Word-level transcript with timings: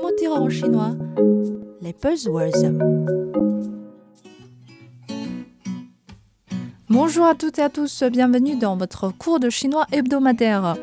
Comment 0.00 0.16
dire 0.16 0.32
en 0.32 0.48
chinois 0.48 0.92
Les 1.82 1.92
buzzwords. 1.92 2.72
Bonjour 6.88 7.26
à 7.26 7.34
toutes 7.34 7.58
et 7.58 7.62
à 7.62 7.68
tous, 7.68 8.04
bienvenue 8.04 8.56
dans 8.56 8.78
votre 8.78 9.10
cours 9.10 9.40
de 9.40 9.50
chinois 9.50 9.86
hebdomadaire. 9.92 10.76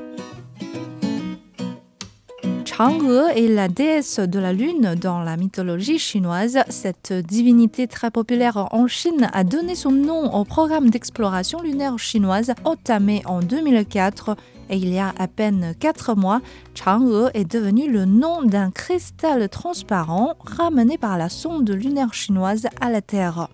Chang'e 2.78 3.32
est 3.36 3.47
la 3.47 3.70
déesse 3.70 4.20
de 4.20 4.38
la 4.38 4.54
lune 4.54 4.94
dans 5.01 5.24
la 5.24 5.36
mythologie 5.36 5.97
chinoise. 5.97 6.60
Cette 6.70 7.12
divinité 7.12 7.88
très 7.88 8.12
populaire 8.12 8.68
en 8.72 8.86
Chine 8.86 9.31
a 9.33 9.44
donné 9.44 9.74
son 9.74 9.90
nom 9.90 10.31
au 10.36 10.44
programme 10.44 10.92
d'exploration 10.92 11.60
lunaire 11.60 11.97
chinoise 11.97 12.54
entamé 12.65 13.24
en 13.26 13.40
2004 13.40 14.37
et 14.69 14.78
il 14.78 14.94
y 14.94 15.00
a 15.00 15.12
à 15.18 15.28
peine 15.28 15.74
4 15.79 16.13
mois, 16.13 16.40
Chang'e 16.76 17.32
est 17.34 17.52
devenu 17.52 17.91
le 17.91 18.05
nom 18.05 18.44
d'un 18.44 18.70
cristal 18.70 19.50
transparent 19.50 20.36
ramené 20.46 21.00
par 21.00 21.18
la 21.18 21.30
sonde 21.30 21.72
lunaire 21.72 22.14
chinoise 22.14 22.68
à 22.80 22.91
la 22.91 23.02
Terre. 23.02 23.50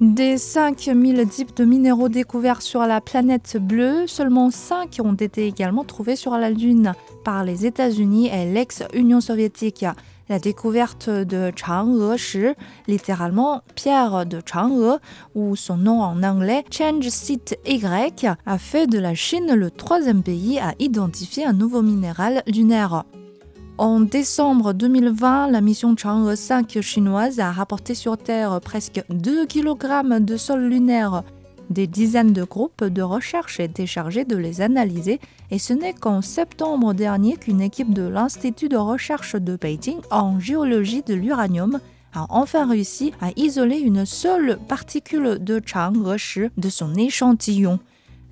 Des 0.00 0.38
5000 0.38 1.26
types 1.28 1.56
de 1.56 1.64
minéraux 1.64 2.08
découverts 2.08 2.62
sur 2.62 2.82
la 2.82 3.00
planète 3.00 3.56
bleue, 3.60 4.06
seulement 4.06 4.52
5 4.52 5.00
ont 5.02 5.14
été 5.14 5.48
également 5.48 5.82
trouvés 5.82 6.14
sur 6.14 6.38
la 6.38 6.50
Lune 6.50 6.92
par 7.24 7.42
les 7.42 7.66
États-Unis 7.66 8.28
et 8.28 8.44
l'ex-Union 8.44 9.20
soviétique. 9.20 9.84
La 10.28 10.38
découverte 10.38 11.10
de 11.10 11.50
Chang'e 11.56 12.54
littéralement 12.86 13.62
pierre 13.74 14.24
de 14.24 14.40
Chang'e, 14.46 15.00
ou 15.34 15.56
son 15.56 15.78
nom 15.78 16.00
en 16.00 16.22
anglais 16.22 16.64
Change 16.70 17.08
Site 17.08 17.58
Y, 17.66 18.36
a 18.46 18.58
fait 18.58 18.86
de 18.86 19.00
la 19.00 19.16
Chine 19.16 19.52
le 19.52 19.68
troisième 19.72 20.22
pays 20.22 20.60
à 20.60 20.74
identifier 20.78 21.44
un 21.44 21.54
nouveau 21.54 21.82
minéral 21.82 22.44
lunaire. 22.46 23.04
En 23.78 24.00
décembre 24.00 24.72
2020, 24.72 25.52
la 25.52 25.60
mission 25.60 25.96
Chang'e 25.96 26.34
5 26.34 26.80
chinoise 26.80 27.38
a 27.38 27.52
rapporté 27.52 27.94
sur 27.94 28.18
Terre 28.18 28.60
presque 28.60 29.04
2 29.08 29.46
kg 29.46 30.18
de 30.18 30.36
sol 30.36 30.64
lunaire. 30.64 31.22
Des 31.70 31.86
dizaines 31.86 32.32
de 32.32 32.42
groupes 32.42 32.82
de 32.82 33.02
recherche 33.02 33.60
étaient 33.60 33.86
chargés 33.86 34.24
de 34.24 34.36
les 34.36 34.62
analyser 34.62 35.20
et 35.52 35.60
ce 35.60 35.74
n'est 35.74 35.92
qu'en 35.92 36.22
septembre 36.22 36.92
dernier 36.92 37.36
qu'une 37.36 37.60
équipe 37.60 37.94
de 37.94 38.02
l'Institut 38.02 38.68
de 38.68 38.76
recherche 38.76 39.36
de 39.36 39.54
Beijing 39.54 40.00
en 40.10 40.40
géologie 40.40 41.02
de 41.02 41.14
l'uranium 41.14 41.78
a 42.14 42.26
enfin 42.30 42.68
réussi 42.68 43.12
à 43.20 43.30
isoler 43.36 43.78
une 43.78 44.06
seule 44.06 44.58
particule 44.66 45.38
de 45.38 45.62
Chang'e 45.64 46.50
de 46.56 46.68
son 46.68 46.96
échantillon. 46.96 47.78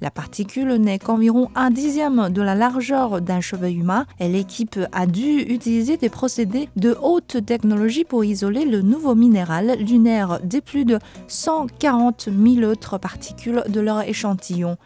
La 0.03 0.11
particule 0.11 0.75
n'est 0.75 0.99
qu'environ 0.99 1.49
un 1.55 1.71
dixième 1.71 2.29
de 2.29 2.43
la 2.43 2.55
largeur 2.55 3.23
d'un 3.23 3.41
cheveu 3.41 3.71
humain 3.71 4.05
et 4.21 4.29
l'équipe 4.29 4.79
a 4.93 5.07
dû 5.07 5.41
utiliser 5.41 5.97
des 5.97 6.11
procédés 6.11 6.69
de 6.77 6.95
haute 7.01 7.45
technologie 7.47 8.05
pour 8.05 8.23
isoler 8.23 8.67
le 8.67 8.83
nouveau 8.83 9.15
minéral 9.15 9.79
lunaire 9.79 10.39
des 10.45 10.61
plus 10.61 10.85
de 10.85 10.99
140 11.29 12.29
000 12.31 12.71
autres 12.71 12.99
particules 12.99 13.63
de 13.69 13.81
leur 13.81 14.03
échantillon. 14.03 14.77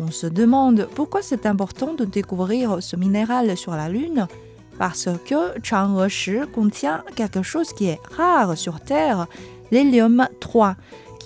On 0.00 0.10
se 0.10 0.26
demande 0.26 0.88
pourquoi 0.96 1.22
c'est 1.22 1.46
important 1.46 1.94
de 1.94 2.04
découvrir 2.04 2.78
ce 2.82 2.96
minéral 2.96 3.56
sur 3.56 3.72
la 3.72 3.88
Lune 3.88 4.26
parce 4.78 5.08
que 5.26 5.58
Chang'e 5.62 6.46
contient 6.52 7.02
quelque 7.14 7.42
chose 7.42 7.72
qui 7.72 7.86
est 7.86 8.00
rare 8.16 8.58
sur 8.58 8.80
Terre, 8.80 9.26
l'hélium 9.70 10.28
3, 10.40 10.76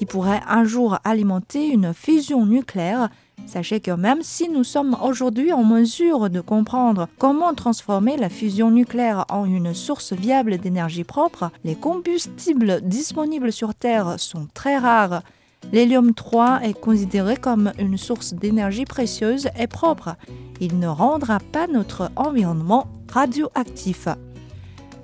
qui 0.00 0.06
pourrait 0.06 0.40
un 0.48 0.64
jour 0.64 0.96
alimenter 1.04 1.68
une 1.68 1.92
fusion 1.92 2.46
nucléaire 2.46 3.10
Sachez 3.46 3.80
que 3.80 3.90
même 3.90 4.22
si 4.22 4.48
nous 4.48 4.64
sommes 4.64 4.96
aujourd'hui 5.02 5.52
en 5.52 5.62
mesure 5.62 6.30
de 6.30 6.40
comprendre 6.40 7.06
comment 7.18 7.52
transformer 7.52 8.16
la 8.16 8.30
fusion 8.30 8.70
nucléaire 8.70 9.26
en 9.28 9.44
une 9.44 9.74
source 9.74 10.14
viable 10.14 10.56
d'énergie 10.56 11.04
propre, 11.04 11.50
les 11.64 11.74
combustibles 11.74 12.80
disponibles 12.80 13.52
sur 13.52 13.74
Terre 13.74 14.18
sont 14.18 14.48
très 14.54 14.78
rares. 14.78 15.22
L'hélium 15.70 16.14
3 16.14 16.60
est 16.62 16.80
considéré 16.80 17.36
comme 17.36 17.72
une 17.78 17.98
source 17.98 18.32
d'énergie 18.32 18.86
précieuse 18.86 19.48
et 19.58 19.66
propre. 19.66 20.16
Il 20.62 20.78
ne 20.78 20.88
rendra 20.88 21.40
pas 21.52 21.66
notre 21.66 22.10
environnement 22.16 22.86
radioactif. 23.12 24.08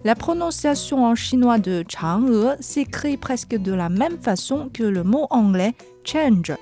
La 0.06 0.14
prononciation 0.14 1.04
en 1.04 1.16
chinois 1.16 1.58
de 1.58 1.84
Chang'e 1.88 2.54
s'écrit 2.60 3.16
presque 3.16 3.56
de 3.56 3.72
la 3.72 3.88
même 3.88 4.18
façon 4.18 4.70
que 4.72 4.84
le 4.84 5.02
mot 5.02 5.26
anglais 5.30 5.74
change. 6.04 6.52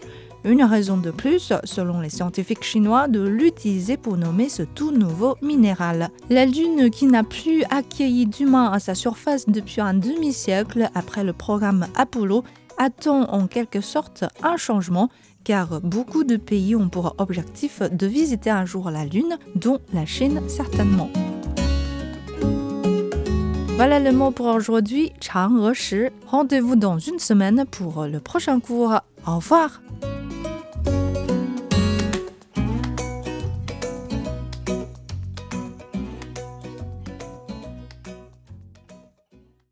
Une 0.44 0.62
raison 0.62 0.96
de 0.96 1.10
plus, 1.10 1.52
selon 1.64 2.00
les 2.00 2.08
scientifiques 2.08 2.64
chinois, 2.64 3.06
de 3.06 3.20
l'utiliser 3.20 3.98
pour 3.98 4.16
nommer 4.16 4.48
ce 4.48 4.62
tout 4.62 4.92
nouveau 4.92 5.36
minéral. 5.42 6.08
La 6.30 6.46
Lune, 6.46 6.88
qui 6.88 7.04
n'a 7.04 7.22
plus 7.22 7.64
accueilli 7.64 8.24
d'humains 8.24 8.72
à 8.72 8.78
sa 8.78 8.94
surface 8.94 9.44
depuis 9.46 9.82
un 9.82 9.92
demi-siècle 9.92 10.88
après 10.94 11.22
le 11.22 11.34
programme 11.34 11.86
Apollo, 11.96 12.44
attend 12.78 13.24
en 13.24 13.46
quelque 13.46 13.82
sorte 13.82 14.24
un 14.42 14.56
changement 14.56 15.10
car 15.44 15.82
beaucoup 15.82 16.24
de 16.24 16.38
pays 16.38 16.74
ont 16.74 16.88
pour 16.88 17.14
objectif 17.18 17.82
de 17.82 18.06
visiter 18.06 18.48
un 18.48 18.64
jour 18.64 18.88
la 18.90 19.04
Lune, 19.04 19.36
dont 19.54 19.80
la 19.92 20.06
Chine 20.06 20.40
certainement. 20.48 21.10
Voilà 23.86 24.00
le 24.00 24.12
mot 24.12 24.30
pour 24.30 24.46
aujourd'hui, 24.46 25.12
Chang'e 25.20 25.74
Shi. 25.74 26.06
Rendez-vous 26.26 26.74
dans 26.74 26.98
une 26.98 27.18
semaine 27.18 27.66
pour 27.70 28.06
le 28.06 28.18
prochain 28.18 28.58
cours. 28.58 28.98
Au 29.26 29.36
revoir 29.36 29.82